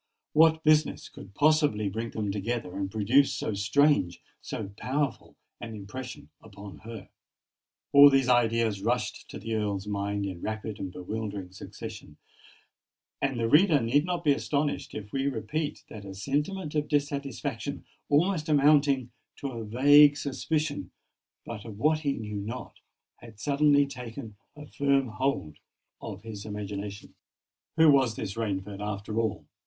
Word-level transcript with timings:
What 0.33 0.63
business 0.63 1.09
could 1.09 1.35
possibly 1.35 1.87
bring 1.87 2.09
them 2.09 2.31
together, 2.31 2.75
and 2.75 2.89
produce 2.89 3.33
so 3.35 3.53
strange—so 3.53 4.71
powerful 4.75 5.35
an 5.59 5.75
impression 5.75 6.31
upon 6.41 6.79
her? 6.79 7.09
All 7.93 8.09
these 8.09 8.27
ideas 8.27 8.81
rushed 8.81 9.29
to 9.29 9.37
the 9.37 9.53
Earl's 9.53 9.85
mind 9.85 10.25
in 10.25 10.41
rapid 10.41 10.79
and 10.79 10.91
bewildering 10.91 11.51
succession; 11.51 12.17
and 13.21 13.39
the 13.39 13.47
reader 13.47 13.79
need 13.79 14.03
not 14.03 14.23
be 14.23 14.31
astonished 14.31 14.95
if 14.95 15.11
we 15.11 15.27
repeat 15.27 15.83
that 15.89 16.03
a 16.03 16.15
sentiment 16.15 16.73
of 16.73 16.87
dissatisfaction—almost 16.87 18.49
amounting 18.49 19.11
to 19.35 19.49
a 19.51 19.63
vague 19.63 20.17
suspicion, 20.17 20.89
but 21.45 21.63
of 21.63 21.77
what 21.77 21.99
he 21.99 22.13
knew 22.13 22.37
not—had 22.41 23.39
suddenly 23.39 23.85
taken 23.85 24.35
a 24.55 24.65
firm 24.65 25.09
hold 25.09 25.57
of 26.01 26.23
his 26.23 26.43
imagination. 26.43 27.13
Who 27.77 27.91
was 27.91 28.15
this 28.15 28.33
Rainford, 28.33 28.81
after 28.83 29.19
all? 29.19 29.45